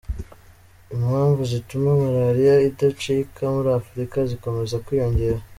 Impamvu 0.95 1.41
zituma 1.51 1.91
maraliya 2.03 2.55
idacika 2.69 3.43
muri 3.55 3.69
Afurika 3.79 4.17
zikomeza 4.29 4.75
kwiyongera 4.85 5.39